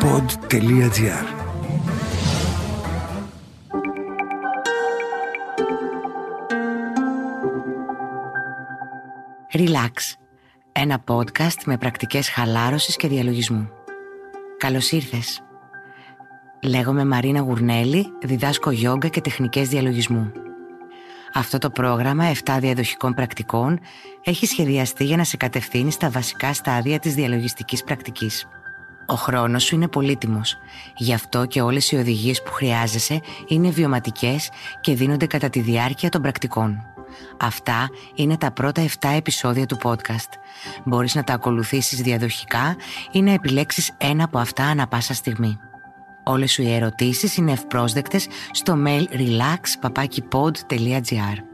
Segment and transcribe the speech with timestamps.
[0.00, 1.26] pod.gr
[9.52, 9.90] Relax,
[10.72, 13.68] ένα podcast με πρακτικές χαλάρωσης και διαλογισμού.
[14.58, 15.42] Καλώς ήρθες.
[16.62, 20.32] Λέγομαι Μαρίνα Γουρνέλη, διδάσκω γιόγκα και τεχνικές διαλογισμού.
[21.34, 23.80] Αυτό το πρόγραμμα 7 διαδοχικών πρακτικών
[24.24, 28.48] έχει σχεδιαστεί για να σε κατευθύνει στα βασικά στάδια της διαλογιστικής πρακτικής.
[29.10, 30.56] Ο χρόνος σου είναι πολύτιμος.
[30.96, 36.08] Γι' αυτό και όλες οι οδηγίες που χρειάζεσαι είναι βιωματικές και δίνονται κατά τη διάρκεια
[36.08, 36.84] των πρακτικών.
[37.40, 40.28] Αυτά είναι τα πρώτα 7 επεισόδια του podcast.
[40.84, 42.76] Μπορείς να τα ακολουθήσεις διαδοχικά
[43.12, 45.58] ή να επιλέξεις ένα από αυτά ανα πάσα στιγμή.
[46.24, 51.49] Όλες σου οι ερωτήσεις είναι ευπρόσδεκτες στο mail relax.papakipod.gr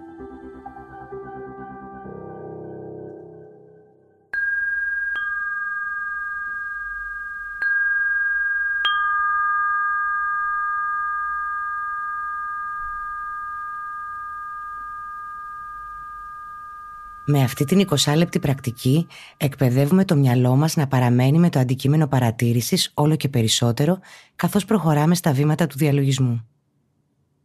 [17.28, 22.06] Με αυτή την 20 λεπτή πρακτική εκπαιδεύουμε το μυαλό μας να παραμένει με το αντικείμενο
[22.06, 23.98] παρατήρησης όλο και περισσότερο
[24.36, 26.46] καθώς προχωράμε στα βήματα του διαλογισμού.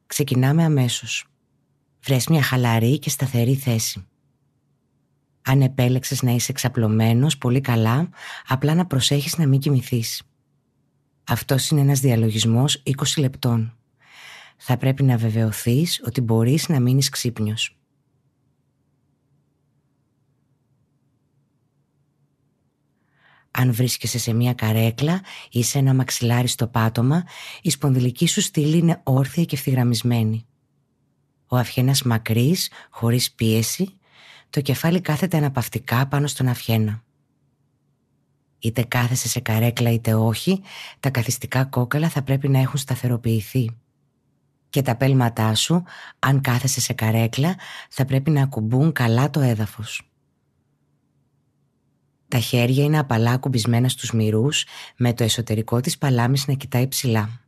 [0.05, 1.25] Ξεκινάμε αμέσως.
[2.03, 4.05] Βρες μια χαλαρή και σταθερή θέση.
[5.41, 8.09] Αν επέλεξες να είσαι εξαπλωμένος πολύ καλά,
[8.47, 10.23] απλά να προσέχεις να μην κοιμηθείς.
[11.23, 13.77] Αυτός είναι ένας διαλογισμός 20 λεπτών.
[14.57, 17.80] Θα πρέπει να βεβαιωθείς ότι μπορείς να μείνεις ξύπνιος.
[23.51, 25.21] Αν βρίσκεσαι σε μια καρέκλα
[25.51, 27.23] ή σε ένα μαξιλάρι στο πάτωμα,
[27.61, 30.45] η σπονδυλική σου στήλη είναι όρθια και ευθυγραμμισμένη.
[31.47, 33.97] Ο αυχένας μακρύς, χωρίς πίεση,
[34.49, 37.03] το κεφάλι κάθεται αναπαυτικά πάνω στον αυχένα.
[38.59, 40.61] Είτε κάθεσαι σε καρέκλα είτε όχι,
[40.99, 43.69] τα καθιστικά κόκαλα θα πρέπει να έχουν σταθεροποιηθεί.
[44.69, 45.83] Και τα πέλματά σου,
[46.19, 47.55] αν κάθεσαι σε καρέκλα,
[47.89, 50.10] θα πρέπει να ακουμπούν καλά το έδαφος.
[52.31, 54.65] Τα χέρια είναι απαλά κουμπισμένα στους μυρούς
[54.97, 57.41] με το εσωτερικό της παλάμης να κοιτάει ψηλά.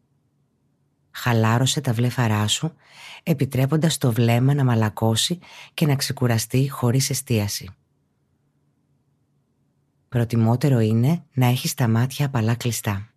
[1.11, 2.73] Χαλάρωσε τα βλέφαρά σου
[3.23, 5.39] επιτρέποντας το βλέμμα να μαλακώσει
[5.73, 7.69] και να ξεκουραστεί χωρίς εστίαση.
[10.09, 13.12] Προτιμότερο είναι να έχεις τα μάτια απαλά κλειστά.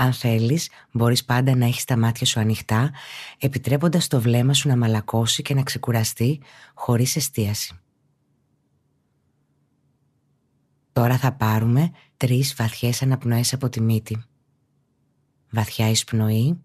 [0.00, 2.92] Αν θέλεις, μπορείς πάντα να έχεις τα μάτια σου ανοιχτά,
[3.38, 6.40] επιτρέποντας το βλέμμα σου να μαλακώσει και να ξεκουραστεί
[6.74, 7.78] χωρίς εστίαση.
[10.92, 14.22] Τώρα θα πάρουμε τρεις βαθιές αναπνοές από τη μύτη.
[15.50, 16.58] Βαθιά εισπνοή,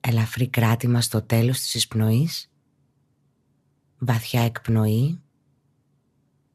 [0.00, 2.50] ελαφρύ κράτημα στο τέλος της εισπνοής,
[3.98, 5.20] βαθιά εκπνοή,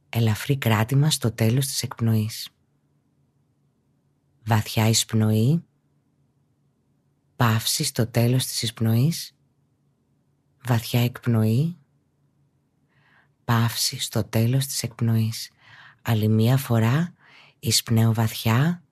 [0.10, 2.55] ελαφρύ κράτημα στο τέλος της εκπνοής
[4.46, 5.64] βαθιά εισπνοή,
[7.36, 9.38] παύση στο τέλος της εισπνοής,
[10.64, 11.78] βαθιά εκπνοή,
[13.46, 15.52] παύση στο τέλος της εκπνοής.
[16.02, 17.14] Άλλη μία φορά
[17.60, 18.84] εισπνέω βαθιά,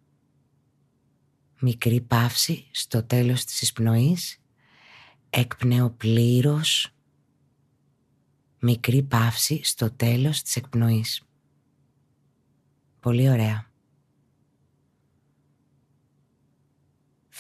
[1.60, 4.42] μικρή παύση στο τέλος της εισπνοής,
[5.30, 6.96] εκπνέω πλήρως,
[8.60, 11.22] μικρή παύση στο τέλος της εκπνοής.
[13.00, 13.73] Πολύ ωραία.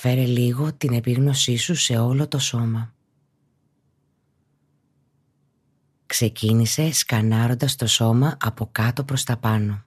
[0.05, 2.93] Φέρε λίγο την επίγνωσή σου σε όλο το σώμα.
[6.05, 9.83] Ξεκίνησε σκανάροντας το σώμα από κάτω προς τα πάνω.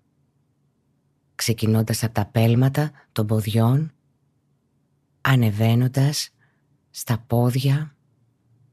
[1.35, 3.93] Ξεκινώντας από τα πέλματα των ποδιών,
[5.21, 6.31] ανεβαίνοντας
[6.91, 7.97] στα πόδια,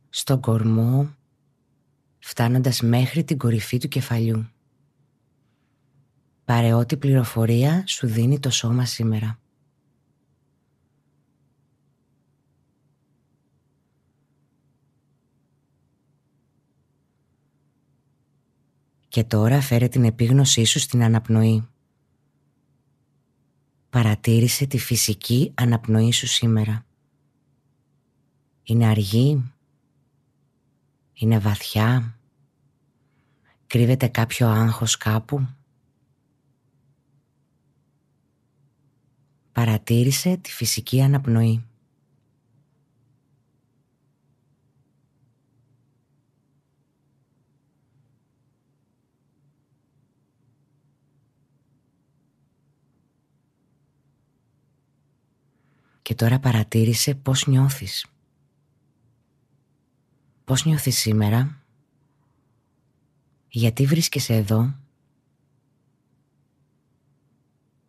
[0.10, 1.16] στον κορμό,
[2.20, 4.48] φτάνοντας μέχρι την κορυφή του κεφαλιού.
[6.46, 9.38] Πάρε ό,τι πληροφορία σου δίνει το σώμα σήμερα.
[19.14, 21.68] Και τώρα φέρε την επίγνωσή σου στην αναπνοή.
[23.90, 26.86] Παρατήρησε τη φυσική αναπνοή σου σήμερα.
[28.64, 29.52] Είναι αργή.
[31.14, 32.18] Είναι βαθιά.
[33.68, 35.48] Κρύβεται κάποιο άγχος κάπου.
[39.52, 41.66] Παρατήρησε τη φυσική αναπνοή.
[56.04, 58.06] και τώρα παρατήρησε πώς νιώθεις.
[60.44, 61.62] Πώς νιώθεις σήμερα,
[63.48, 64.76] γιατί βρίσκεσαι εδώ,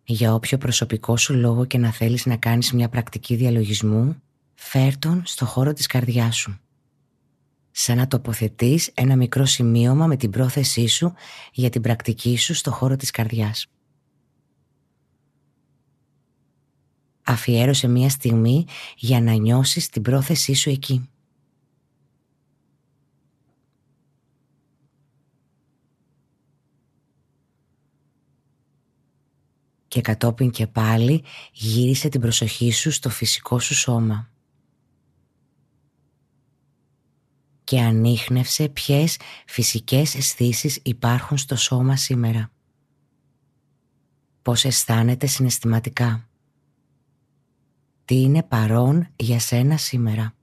[0.05, 4.23] για όποιο προσωπικό σου λόγο και να θέλεις να κάνεις μια πρακτική διαλογισμού,
[4.55, 6.59] φέρ τον στο χώρο της καρδιάς σου.
[7.71, 11.13] Σαν να τοποθετείς ένα μικρό σημείωμα με την πρόθεσή σου
[11.53, 13.67] για την πρακτική σου στο χώρο της καρδιάς.
[17.25, 18.65] Αφιέρωσε μια στιγμή
[18.97, 21.09] για να νιώσεις την πρόθεσή σου εκεί.
[29.95, 34.31] και κατόπιν και πάλι γύρισε την προσοχή σου στο φυσικό σου σώμα.
[37.65, 42.51] Και ανείχνευσε ποιες φυσικές αισθήσεις υπάρχουν στο σώμα σήμερα.
[44.43, 46.29] Πώς αισθάνεται συναισθηματικά.
[48.05, 50.35] Τι είναι παρόν για σένα σήμερα.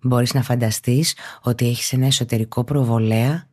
[0.00, 3.48] Μπορείς να φανταστείς ότι έχεις ένα εσωτερικό προβολέα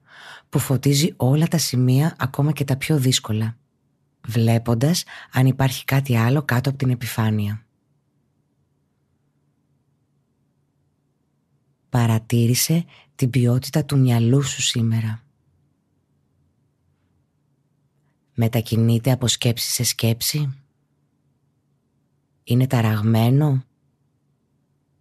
[0.49, 3.57] που φωτίζει όλα τα σημεία ακόμα και τα πιο δύσκολα,
[4.27, 7.65] βλέποντας αν υπάρχει κάτι άλλο κάτω από την επιφάνεια.
[11.89, 12.85] Παρατήρησε
[13.15, 15.23] την ποιότητα του μυαλού σου σήμερα.
[18.33, 20.62] Μετακινείται από σκέψη σε σκέψη.
[22.43, 23.63] Είναι ταραγμένο;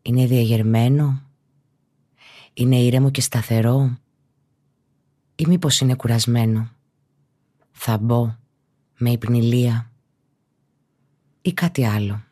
[0.02, 1.22] Είναι διαγερμένο;
[2.54, 3.98] Είναι ήρεμο και σταθερό;
[5.34, 6.70] Ή μήπως είναι κουρασμένο;
[7.70, 8.36] Θα μπω
[8.98, 9.90] με υπνηλία
[11.42, 12.22] ή κάτι άλλο.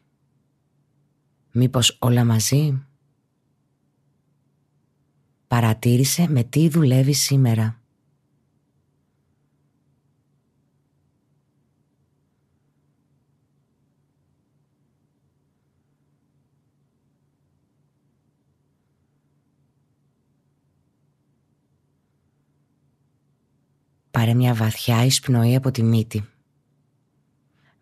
[1.52, 2.84] Μήπως όλα μαζί;
[5.48, 7.79] Παρατήρησε με τι δουλεύει σήμερα.
[24.20, 26.28] Πάρε μια βαθιά εισπνοή από τη μύτη.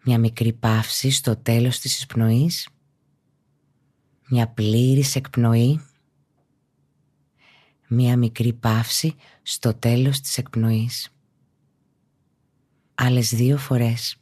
[0.05, 2.69] Μια μικρή παύση στο τέλος της εισπνοής.
[4.29, 5.81] Μια πλήρης εκπνοή.
[7.89, 11.09] Μια μικρή παύση στο τέλος της εκπνοής.
[12.95, 14.17] Άλλες δύο φορές.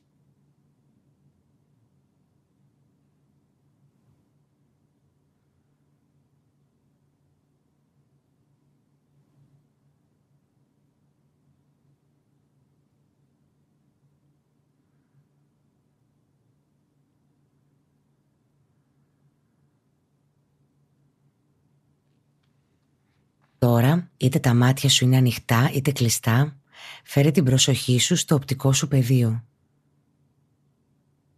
[23.67, 26.57] Τώρα, είτε τα μάτια σου είναι ανοιχτά είτε κλειστά,
[27.05, 29.45] φέρε την προσοχή σου στο οπτικό σου πεδίο.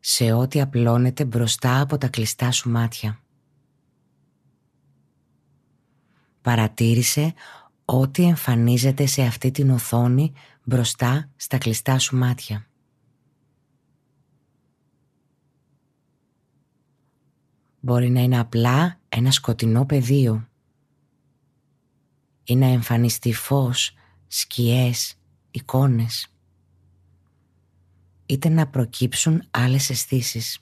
[0.00, 3.20] Σε ό,τι απλώνεται μπροστά από τα κλειστά σου μάτια.
[6.40, 7.34] Παρατήρησε
[7.84, 10.32] ό,τι εμφανίζεται σε αυτή την οθόνη
[10.64, 12.66] μπροστά στα κλειστά σου μάτια.
[17.80, 20.48] Μπορεί να είναι απλά ένα σκοτεινό πεδίο
[22.48, 23.94] ή να εμφανιστεί φως,
[24.26, 25.14] σκιές,
[25.50, 26.32] εικόνες
[28.26, 30.58] είτε να προκύψουν άλλες αισθήσεις.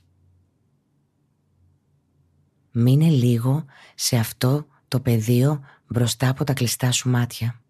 [2.72, 7.60] Μείνε λίγο σε αυτό το πεδίο μπροστά από τα κλειστά σου μάτια.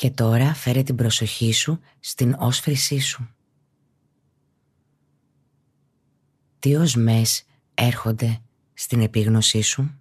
[0.00, 3.28] Και τώρα φέρε την προσοχή σου στην όσφρησή σου.
[6.58, 8.40] Τι οσμές έρχονται
[8.74, 9.99] στην επίγνωσή σου;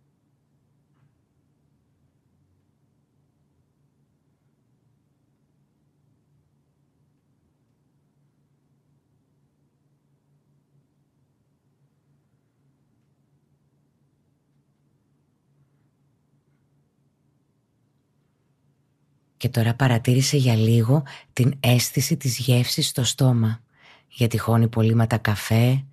[19.39, 21.03] Και τώρα παρατήρησε για λίγο
[21.33, 23.63] την αίσθηση της γεύσης στο στόμα
[24.09, 25.85] για τυχόν υπολείμματα καφέ,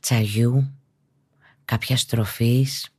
[0.00, 0.72] τσαγιού,
[1.64, 2.94] κάποια στροφής.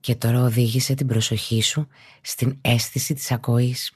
[0.00, 1.88] Και τώρα οδήγησε την προσοχή σου
[2.20, 3.92] στην αίσθηση της ακοής.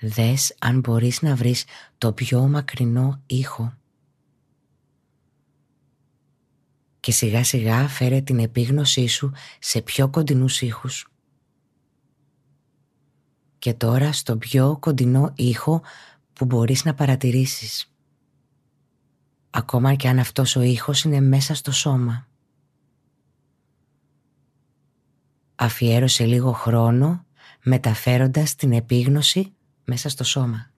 [0.00, 1.64] Δες αν μπορείς να βρεις
[1.98, 3.74] το πιο μακρινό ήχο.
[7.00, 11.08] Και σιγά σιγά φέρε την επίγνωσή σου σε πιο κοντινούς ήχους.
[13.58, 15.82] Και τώρα στο πιο κοντινό ήχο
[16.32, 17.92] που μπορείς να παρατηρήσεις.
[19.50, 22.28] ακόμα και αν αυτός ο ήχος είναι μέσα στο σώμα.
[25.54, 27.24] Αφιέρωσε λίγο χρόνο
[27.62, 29.54] μεταφέροντας την επίγνωση
[29.90, 30.70] μέσα στο σώμα.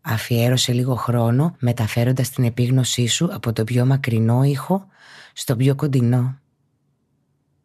[0.00, 4.86] Αφιέρωσε λίγο χρόνο μεταφέροντας την επίγνωσή σου από το πιο μακρινό ήχο
[5.32, 6.38] στο πιο κοντινό.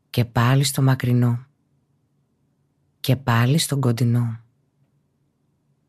[0.09, 1.45] Και πάλι στο μακρινό.
[2.99, 4.44] Και πάλι στο κοντινό.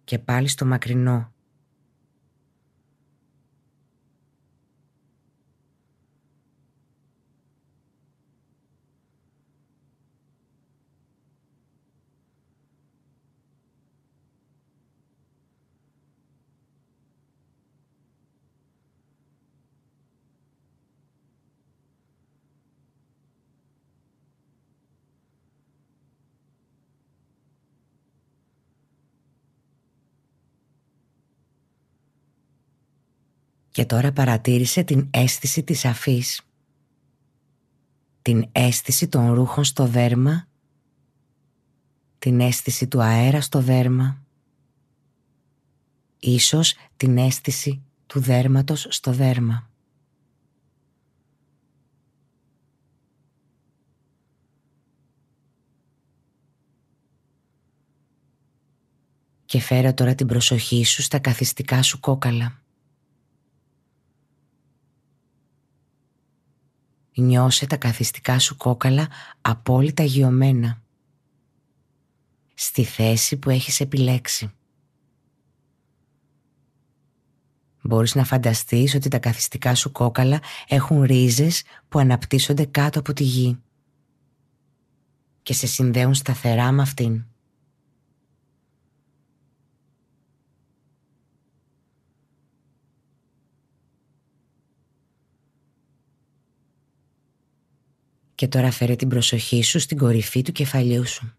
[0.07, 1.33] Και πάλι στο μακρινό.
[33.77, 36.43] Και τώρα παρατήρησε την αίσθηση της αφής.
[38.23, 40.49] Την αίσθηση των ρούχων στο δέρμα.
[42.19, 44.25] Την αίσθηση του αέρα στο δέρμα.
[46.19, 49.71] Ίσως την αίσθηση του δέρματος στο δέρμα.
[59.45, 62.65] Και φέρε τώρα την προσοχή σου στα καθιστικά σου κόκαλα.
[67.19, 69.09] Νιώσε τα καθιστικά σου κόκαλα
[69.41, 70.83] απόλυτα γιωμένα.
[72.55, 74.51] Στη θέση που έχεις επιλέξει.
[77.83, 83.23] Μπορείς να φανταστείς ότι τα καθιστικά σου κόκαλα έχουν ρίζες που αναπτύσσονται κάτω από τη
[83.23, 83.59] γη
[85.43, 87.25] και σε συνδέουν σταθερά με αυτήν.
[98.37, 101.35] Και τώρα φέρε την προσοχή σου στην κορυφή του κεφαλιού σου.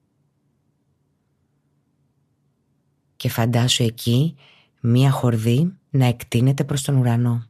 [3.15, 4.35] Και φαντάσου εκεί
[4.81, 7.45] μία χορδή να εκτείνεται προς τον ουρανό.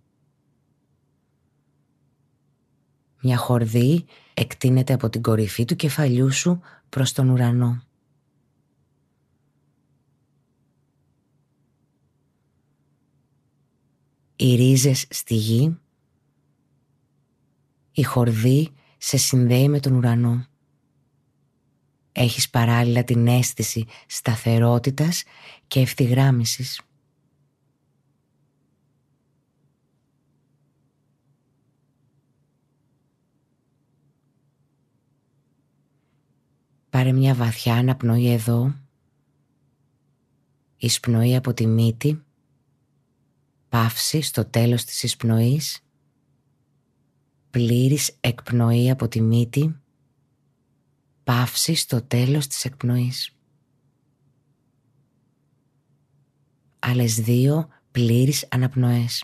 [3.21, 7.81] Μια χορδή εκτείνεται από την κορυφή του κεφαλιού σου προς τον ουρανό.
[14.35, 15.77] Οι ρίζες στη γη,
[17.91, 20.45] η χορδή σε συνδέει με τον ουρανό.
[22.11, 25.23] Έχεις παράλληλα την αίσθηση σταθερότητας
[25.67, 26.81] και ευθυγράμμισης.
[36.89, 38.75] Πάρε μια βαθιά αναπνοή εδώ,
[40.77, 42.23] εισπνοή από τη μύτη,
[43.69, 45.86] παύση στο τέλος της εισπνοής
[47.57, 49.75] πλήρης εκπνοή από τη μύτη,
[51.23, 53.35] παύση στο τέλος της εκπνοής.
[56.79, 59.23] Άλλες δύο πλήρης αναπνοές.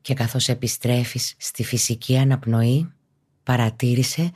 [0.00, 2.92] Και καθώς επιστρέφεις στη φυσική αναπνοή,
[3.42, 4.32] παρατήρησε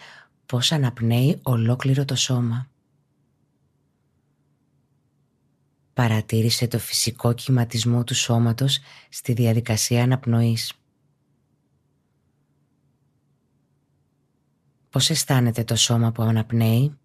[0.48, 2.70] πώς αναπνέει ολόκληρο το σώμα.
[5.94, 8.78] Παρατήρησε το φυσικό κυματισμό του σώματος
[9.08, 10.72] στη διαδικασία αναπνοής.
[14.90, 16.98] Πώς αισθάνεται το σώμα που αναπνέει;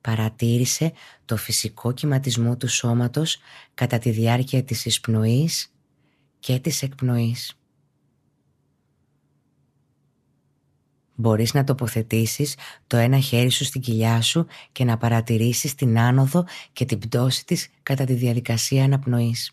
[0.00, 0.92] Παρατήρησε
[1.24, 3.38] το φυσικό κυματισμό του σώματος
[3.74, 5.72] κατά τη διάρκεια της εισπνοής
[6.38, 7.59] και της εκπνοής.
[11.20, 16.44] Μπορείς να τοποθετήσεις το ένα χέρι σου στην κοιλιά σου και να παρατηρήσεις την άνοδο
[16.72, 19.52] και την πτώση της κατά τη διαδικασία αναπνοής.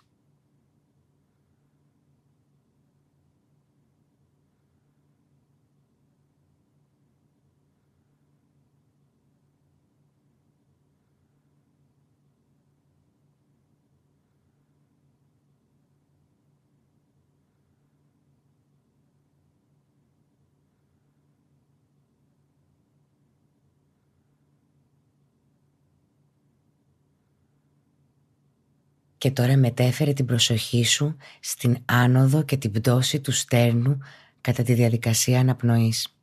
[29.17, 33.97] Και τώρα μετέφερε την προσοχή σου στην άνοδο και την πτώση του στέρνου
[34.41, 36.17] κατά τη διαδικασία αναπνοής.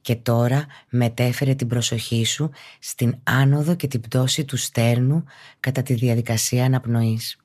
[0.00, 5.24] Και τώρα μετέφερε την προσοχή σου στην άνοδο και την πτώση του στέρνου
[5.60, 7.36] κατά τη διαδικασία αναπνοής.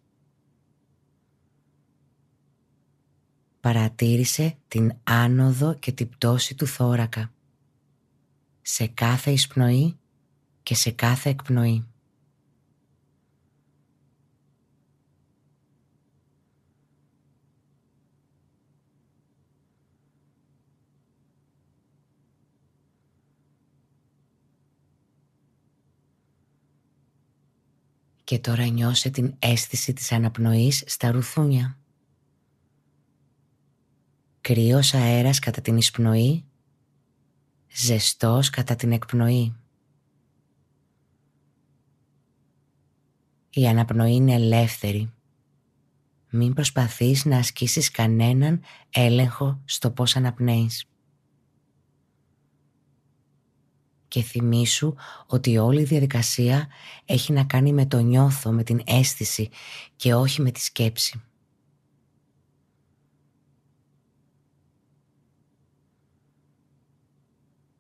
[3.60, 7.32] Παρατήρησε την άνοδο και την πτώση του θώρακα
[8.62, 9.98] σε κάθε εισπνοή
[10.64, 11.93] και σε κάθε εκπνοή.
[28.24, 31.78] Και τώρα νιώσε την αίσθηση της αναπνοής στα ρουθούνια.
[34.42, 36.46] Κρύος αέρας κατά την εισπνοή,
[37.76, 39.56] ζεστός κατά την εκπνοή.
[43.50, 45.14] Η αναπνοή είναι ελεύθερη.
[46.30, 50.86] Μην προσπαθείς να ασκήσεις κανέναν έλεγχο στο πώς αναπνέεις.
[54.14, 56.68] Και θυμήσου ότι όλη η διαδικασία
[57.06, 59.50] έχει να κάνει με το νιώθω, με την αίσθηση
[59.96, 61.22] και όχι με τη σκέψη.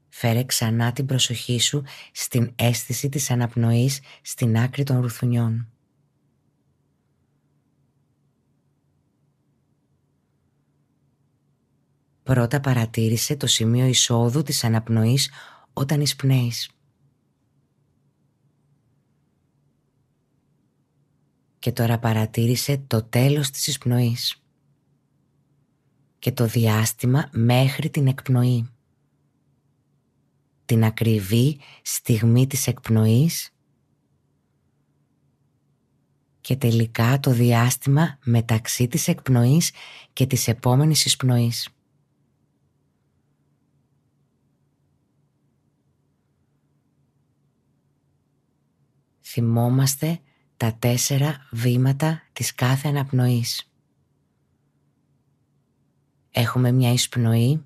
[0.09, 5.67] Φέρε ξανά την προσοχή σου στην αίσθηση της αναπνοής στην άκρη των ρουθουνιών.
[12.23, 15.31] Πρώτα παρατήρησε το σημείο εισόδου της αναπνοής
[15.73, 16.69] όταν εισπνέεις.
[21.59, 24.43] Και τώρα παρατήρησε το τέλος της εισπνοής
[26.19, 28.67] και το διάστημα μέχρι την εκπνοή
[30.65, 33.49] την ακριβή στιγμή της εκπνοής
[36.41, 39.71] και τελικά το διάστημα μεταξύ της εκπνοής
[40.13, 41.69] και της επόμενης εισπνοής.
[49.33, 50.19] Θυμόμαστε
[50.57, 53.71] τα τέσσερα βήματα της κάθε αναπνοής.
[56.31, 57.63] Έχουμε μια εισπνοή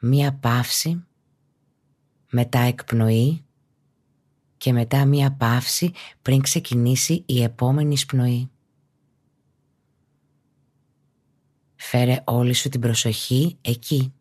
[0.00, 1.04] μία παύση,
[2.30, 3.44] μετά εκπνοή
[4.56, 8.50] και μετά μία παύση πριν ξεκινήσει η επόμενη σπνοή.
[11.76, 14.12] Φέρε όλη σου την προσοχή εκεί,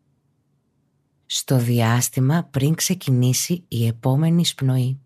[1.25, 4.99] στο διάστημα πριν ξεκινήσει η επόμενη σπνοή.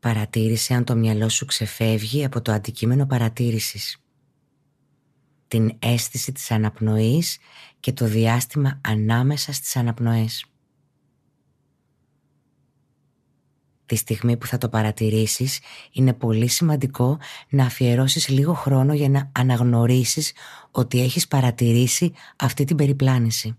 [0.00, 3.96] Παρατήρησε αν το μυαλό σου ξεφεύγει από το αντικείμενο παρατήρησης.
[5.48, 7.38] Την αίσθηση της αναπνοής
[7.80, 10.44] και το διάστημα ανάμεσα στις αναπνοές.
[13.86, 15.60] Τη στιγμή που θα το παρατηρήσεις
[15.92, 20.32] είναι πολύ σημαντικό να αφιερώσεις λίγο χρόνο για να αναγνωρίσεις
[20.70, 23.56] ότι έχεις παρατηρήσει αυτή την περιπλάνηση.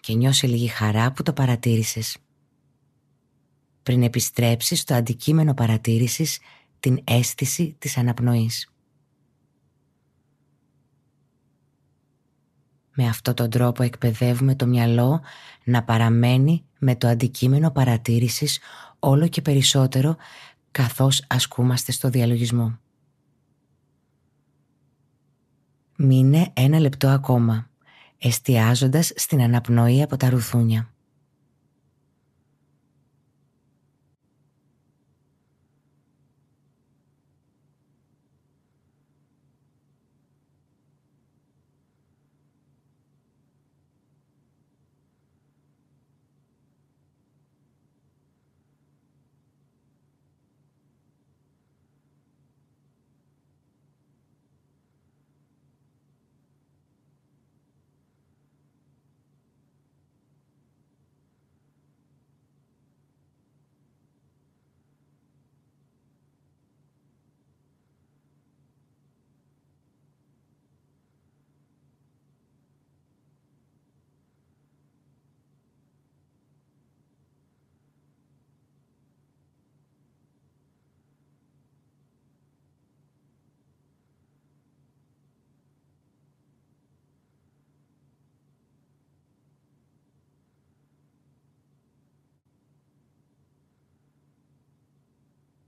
[0.00, 2.16] Και νιώσε λίγη χαρά που το παρατήρησες
[3.86, 6.38] πριν επιστρέψεις στο αντικείμενο παρατήρησης
[6.80, 8.72] την αίσθηση της αναπνοής.
[12.94, 15.20] Με αυτόν τον τρόπο εκπαιδεύουμε το μυαλό
[15.64, 18.58] να παραμένει με το αντικείμενο παρατήρησης
[18.98, 20.16] όλο και περισσότερο
[20.70, 22.78] καθώς ασκούμαστε στο διαλογισμό.
[25.96, 27.70] Μείνε ένα λεπτό ακόμα,
[28.18, 30.90] εστιάζοντας στην αναπνοή από τα ρουθούνια.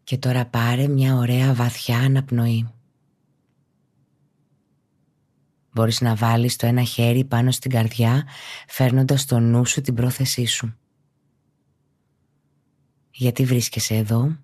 [0.08, 2.68] Και τώρα πάρε μια ωραία βαθιά αναπνοή.
[5.72, 8.26] Μπορείς να βάλεις το ένα χέρι πάνω στην καρδιά
[8.68, 10.76] φέρνοντας στο νου σου την πρόθεσή σου.
[13.10, 14.36] Γιατί βρίσκεσαι εδώ;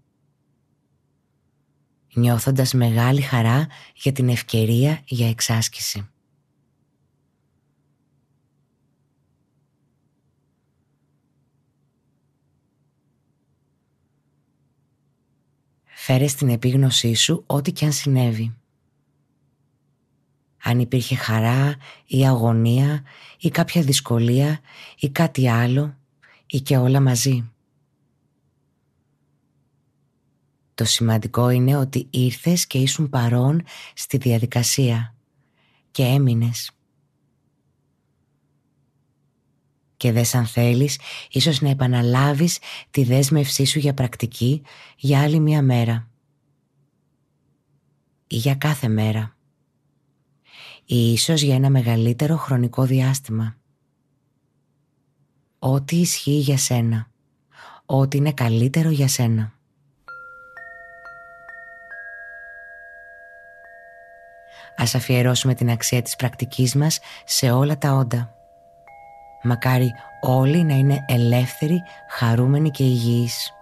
[2.14, 6.08] Νιώθοντας μεγάλη χαρά για την ευκαιρία για εξάσκηση.
[16.06, 18.54] Φέρε στην επίγνωσή σου ό,τι και αν συνέβη.
[20.62, 23.02] Αν υπήρχε χαρά ή αγωνία
[23.38, 24.60] ή κάποια δυσκολία
[24.98, 25.96] ή κάτι άλλο
[26.46, 27.50] ή και όλα μαζί.
[30.74, 33.62] Το σημαντικό είναι ότι ήρθες και ήσουν παρόν
[33.94, 35.14] στη διαδικασία
[35.90, 36.70] και έμεινες.
[40.04, 40.98] Και δες αν θέλεις
[41.30, 42.58] ίσως να επαναλάβεις
[42.90, 44.62] τη δέσμευσή σου για πρακτική
[44.96, 46.08] για άλλη μια μέρα.
[48.26, 49.36] Ή για κάθε μέρα.
[50.84, 53.56] Ή ίσως για ένα μεγαλύτερο χρονικό διάστημα.
[55.58, 57.10] Ό,τι ισχύει για σένα.
[57.86, 59.52] Ό,τι είναι καλύτερο για σένα.
[64.76, 68.33] Ας αφιερώσουμε την αξία της πρακτικής μας σε όλα τα όντα.
[69.46, 73.52] Μακάρι όλοι να είναι ελεύθεροι, χαρούμενοι και υγιείς.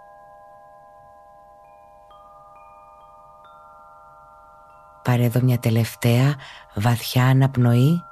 [5.03, 6.35] Πάρε εδώ μια τελευταία
[6.75, 8.03] βαθιά αναπνοή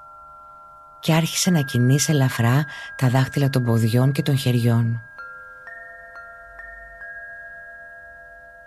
[1.01, 2.65] και άρχισε να κινείς ελαφρά
[2.97, 5.01] τα δάχτυλα των ποδιών και των χεριών.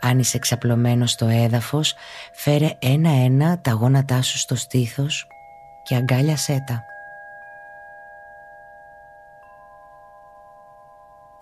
[0.02, 1.96] Αν είσαι εξαπλωμένος στο έδαφος,
[2.34, 5.28] φέρε ένα-ένα τα γόνατά σου στο στήθος
[5.84, 6.93] και αγκάλιασέ τα.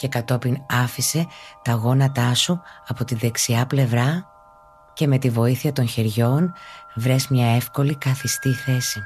[0.01, 1.27] Και κατόπιν άφησε
[1.61, 4.25] τα γόνατά σου από τη δεξιά πλευρά
[4.93, 6.53] και με τη βοήθεια των χεριών
[6.95, 9.01] βρες μια εύκολη καθιστή θέση.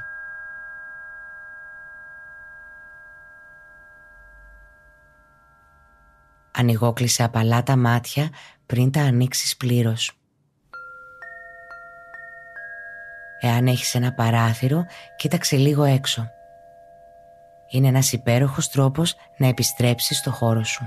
[6.50, 8.30] Ανοιγόκλεισε απαλά τα μάτια
[8.66, 10.12] πριν τα ανοίξεις πλήρως.
[13.40, 14.84] Εάν έχεις ένα παράθυρο,
[15.16, 16.30] κοίταξε λίγο έξω.
[17.70, 20.84] Είναι ένας υπέροχος τρόπος να επιστρέψεις στο χώρο σου.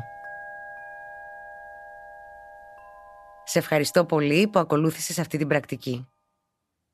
[3.44, 6.08] Σε ευχαριστώ πολύ που ακολούθησες αυτή την πρακτική.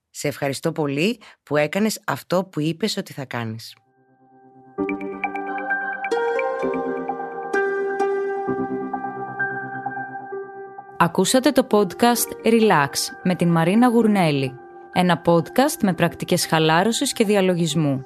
[0.09, 3.75] Σε ευχαριστώ πολύ που έκανες αυτό που είπες ότι θα κάνεις.
[10.97, 12.89] Ακούσατε το podcast Relax
[13.23, 14.55] με την Μαρίνα Γουρνέλη.
[14.93, 18.05] Ένα podcast με πρακτικές χαλάρωσης και διαλογισμού.